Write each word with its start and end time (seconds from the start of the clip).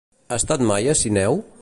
Has 0.31 0.37
estat 0.41 0.63
mai 0.71 0.89
a 0.95 0.97
Sineu? 1.03 1.43